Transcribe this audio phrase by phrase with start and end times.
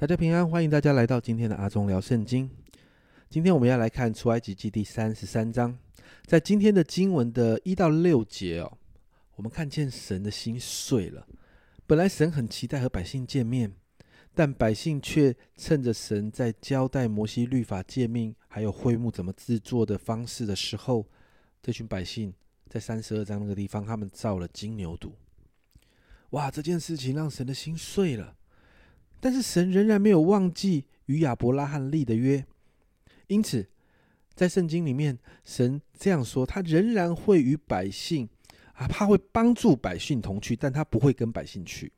[0.00, 2.48] 大家平安，欢迎大家来到今天的阿忠聊圣经。
[3.28, 5.76] 今天我们要来看出埃及记第三十三章，
[6.24, 8.78] 在今天的经文的一到六节哦，
[9.36, 11.26] 我们看见神的心碎了。
[11.86, 13.74] 本来神很期待和百姓见面，
[14.34, 21.06] 但百姓却趁着神在交代摩西律法诫命还有会幕怎么制作的方式的时候，
[21.62, 22.32] 这群百姓
[22.70, 25.12] 在三十二章那个地方，他们造了金牛犊。
[26.30, 28.38] 哇，这件事情让神的心碎了。
[29.20, 32.44] 但是神仍然没有忘记与亚伯拉罕立的约，
[33.26, 33.68] 因此
[34.34, 38.28] 在圣经里面，神这样说：他仍然会与百姓
[38.72, 41.92] 啊，他会帮助百姓同去，但他不会跟百姓去。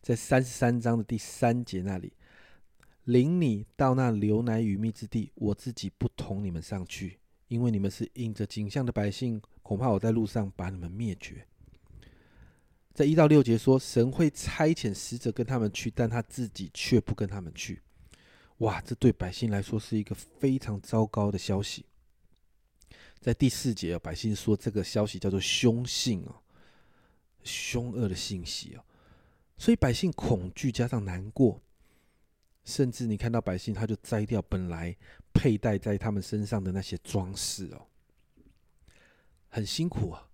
[0.00, 2.12] 在三十三章的第三节那里，
[3.04, 7.18] 领你到那流奶与蜜之地，我自己不同你们上去，
[7.48, 11.44] 因为你们是应着景象的百姓，恐怕我在路上把你们灭绝。
[12.98, 17.80] 在一到六节说，神会差遣使者跟他们去，但他自己却不跟他们去。
[18.56, 21.86] 哇，这对百姓来说是一个非常糟糕的消息。
[23.20, 26.42] 在第四节，百姓说这个消息叫做凶信哦，
[27.44, 28.84] 凶恶的信息哦，
[29.56, 31.62] 所以百姓恐惧加上难过，
[32.64, 34.96] 甚至你看到百姓他就摘掉本来
[35.32, 37.86] 佩戴在他们身上的那些装饰哦，
[39.46, 40.27] 很辛苦啊。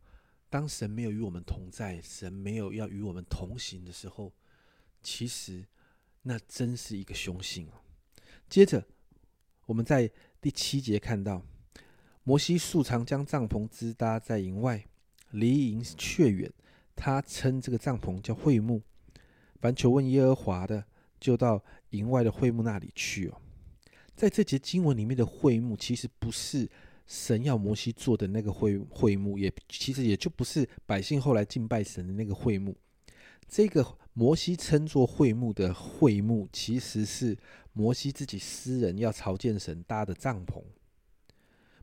[0.54, 4.32] 当神没有与我们同在，神没有要与我们同行的时候，
[5.02, 5.66] 其实
[6.22, 7.82] 那真是一个凶性啊。
[8.48, 8.86] 接着，
[9.66, 10.08] 我们在
[10.40, 11.42] 第七节看到，
[12.22, 14.86] 摩西素常将帐篷支搭在营外，
[15.32, 16.48] 离营却远。
[16.94, 18.80] 他称这个帐篷叫会幕。
[19.60, 20.84] 凡求问耶和华的，
[21.18, 23.42] 就到营外的会幕那里去哦。
[24.14, 26.70] 在这节经文里面的会幕，其实不是。
[27.06, 32.76] 神要摩西做的那个会会幕，也其实也就不是百姓后来敬拜神的那个会幕。
[33.46, 37.36] 这个摩西称作会幕的会幕，其实是
[37.72, 40.62] 摩西自己私人要朝见神搭的帐篷。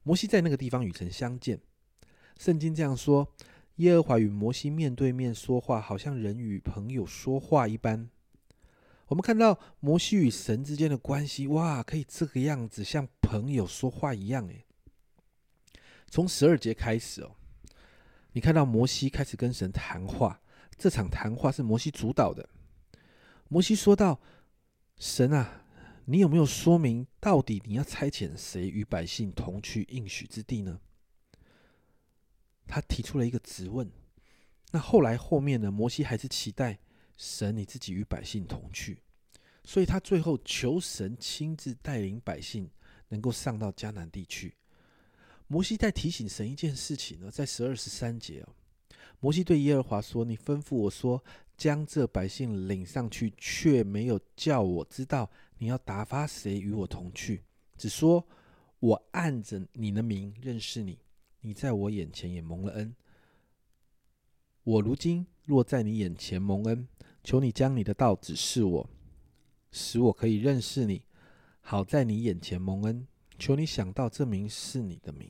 [0.03, 1.59] 摩西在那个地方与神相见。
[2.39, 3.31] 圣经这样说：
[3.75, 8.09] 耶和华与摩西面对面说话，好像人与朋友说话一般。
[9.07, 14.65] 我们看到摩西与神之间的关系，哇，可以这个样子，像朋友说话一样，诶。
[16.11, 17.37] 从十二节开始哦，
[18.33, 20.41] 你看到摩西开始跟神谈话，
[20.77, 22.49] 这场谈话是摩西主导的。
[23.47, 24.19] 摩西说道
[24.99, 25.65] ：“神啊，
[26.03, 30.81] 你有没有说明到底你要差遣谁与百姓同去应许之地呢？”
[32.67, 33.89] 他提出了一个质问。
[34.71, 35.71] 那后来后面呢？
[35.71, 36.77] 摩西还是期待
[37.15, 39.01] 神你自己与百姓同去，
[39.63, 42.69] 所以他最后求神亲自带领百姓
[43.07, 44.53] 能够上到迦南地区。
[45.51, 48.55] 摩西在提醒神一件事情呢，在十二十三节哦，
[49.19, 51.21] 摩西对耶和华说：“你吩咐我说，
[51.57, 57.43] 将这百姓领上去，却没有叫我知道你要打发谁与我同去，
[57.77, 58.25] 只说
[58.79, 60.97] 我按着你的名认识你，
[61.41, 62.95] 你在我眼前也蒙了恩。
[64.63, 66.87] 我如今若在你眼前蒙恩，
[67.25, 68.89] 求你将你的道指示我，
[69.69, 71.03] 使我可以认识你，
[71.59, 73.05] 好在你眼前蒙恩。
[73.37, 75.29] 求你想到这名是你的名。”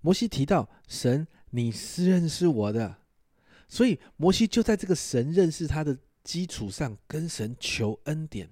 [0.00, 2.98] 摩西提到神，你是认识我的，
[3.68, 8.50] 所以摩西就在这个神认识他的基础上，跟神求恩典。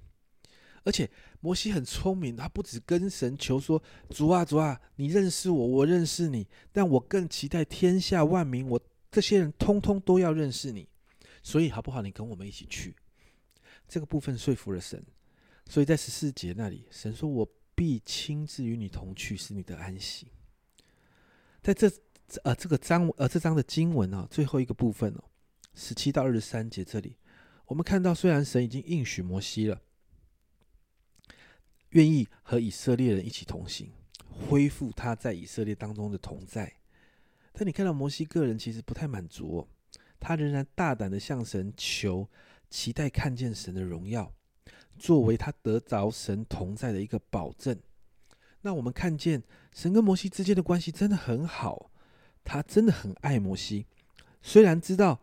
[0.85, 1.11] 而且
[1.41, 8.81] 摩西很聪明，他不止跟神求说：“主啊，主啊，你认识我，我认识你，但我更期待天下万民，我
[9.11, 10.89] 这些人通通都要认识你。
[11.43, 12.01] 所以好不好？
[12.01, 12.95] 你跟我们一起去。”
[13.87, 15.03] 这个部分说服了神，
[15.67, 20.29] 所以在十四节那里，神说：“我必亲自与你同去，是你的安息。”
[21.69, 21.93] 在这
[22.45, 25.25] 呃这个章呃这章的经文啊最后一个部分哦，
[25.75, 27.19] 十七到二十三节这里，
[27.67, 29.83] 我们看到虽然神已经应许摩西了，
[31.91, 33.93] 愿意和以色列人一起同行，
[34.31, 36.73] 恢复他在以色列当中的同在，
[37.53, 39.69] 但你看到摩西个人其实不太满足，哦，
[40.19, 42.27] 他仍然大胆的向神求，
[42.71, 44.32] 期待看见神的荣耀，
[44.99, 47.79] 作为他得着神同在的一个保证。
[48.62, 51.90] 那我们看见神跟摩西之间的关系真的很好，
[52.43, 53.87] 他真的很爱摩西。
[54.43, 55.20] 虽然知道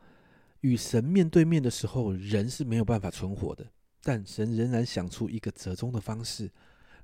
[0.62, 3.66] 与神面对面的时候人是没有办法存活的，
[4.02, 6.50] 但神仍然想出一个折中的方式，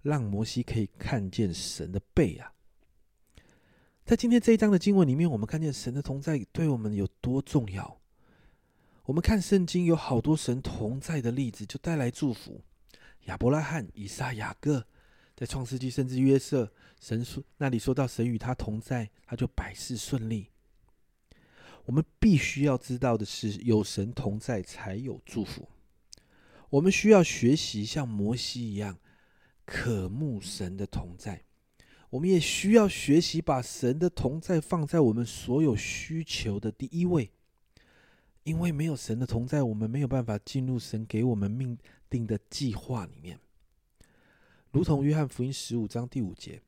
[0.01, 2.53] 让摩西可以看见神的背啊。
[4.05, 7.99] 在今天这一章的经文里面，我们看见神的同在对我们有多重要。
[9.05, 12.61] 我们看圣经有好多神同在的例子，就带来祝福。
[13.25, 14.85] 亚伯拉罕、以撒、雅各。
[15.41, 20.51] 在创世纪，甚至约瑟，神说那里说到神与他同在，他就百事顺利。
[21.85, 25.67] 我们必须要知道的是，有神同在才有祝福。
[26.69, 28.99] 我们需要学习像摩西一样
[29.65, 31.43] 渴慕神的同在。
[32.11, 37.31] 我们也需要学习把神的同在放在我们所有需求的第一位。
[38.43, 41.75] 因为没有神的同在，我们没有办法进入神给我们命
[42.11, 43.39] 定的计划里面。
[44.71, 46.61] 如同约翰福音十五章第五节，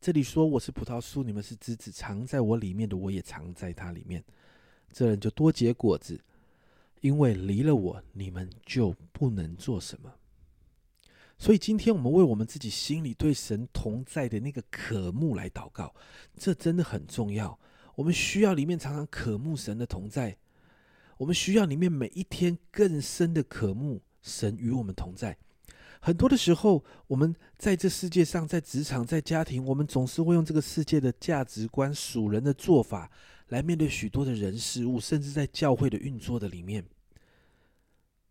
[0.00, 4.24] 这里说：“我是葡萄树，你们是枝子，藏在我里面的，我也藏在它里面。
[4.92, 6.20] 这人就多结果子，
[7.00, 10.12] 因为离了我，你们就不能做什么。”
[11.38, 15.94] 所以，今天我们为我们自己心里对神同在的那个渴慕来祷告，
[16.36, 17.56] 这真的很重要。
[17.94, 20.36] 我们需要里面常常渴慕神的同在。
[21.18, 25.38] 我们需要里面每一天更深的渴慕神与我们同在。
[26.00, 33.10] 很多的时候，我们在这世界上，在职场、在家庭，我们总是会用这个世界的价值观、属人的做法
[33.48, 36.84] 来面对许多的人事物，甚至在教会的运作的里面，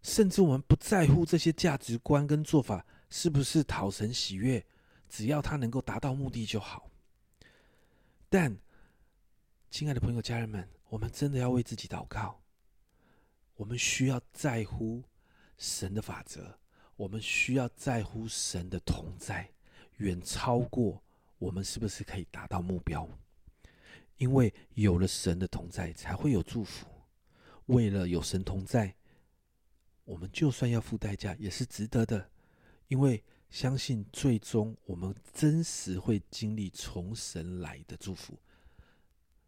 [0.02, 4.66] 甚至我们不在乎这些价值观跟做法是不是讨神喜悦，
[5.08, 6.90] 只要他能够达到目的就好。
[8.30, 8.58] 但，
[9.70, 12.42] 亲爱的朋友、家人们，我们真的要为自己祷告。
[13.56, 15.04] 我们需要在乎
[15.58, 16.58] 神的法则，
[17.00, 19.50] 我们需要在乎神的同在，
[20.00, 21.02] 远超过
[21.38, 23.08] 我们是不是可以达到目标。
[24.18, 26.86] 因为有了神的同在，才会有祝福。
[27.68, 28.94] 为了有神同在，
[30.04, 32.30] 我们就算要付代价，也是值得的。
[32.90, 38.38] 因为相信最终我们真实会经历从神来的祝福。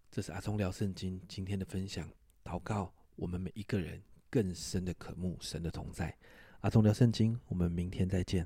[0.10, 2.10] 这是阿忠聊圣经今天的分享，
[2.46, 2.94] 祷告。
[3.18, 6.18] 我们每一个人更深的渴慕神的同在。
[6.62, 8.46] 阿忠聊圣经，我们明天再见。